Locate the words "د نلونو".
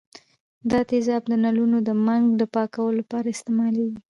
1.27-1.77